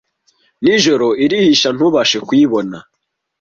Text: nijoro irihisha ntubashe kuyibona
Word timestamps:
nijoro 0.63 1.07
irihisha 1.23 1.69
ntubashe 1.75 2.17
kuyibona 2.27 2.77